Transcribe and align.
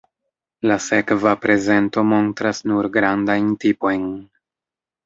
La 0.69 0.77
sekva 0.85 1.33
prezento 1.43 2.07
montras 2.15 2.65
nur 2.73 2.91
grandajn 2.99 3.55
tipojn. 3.67 4.07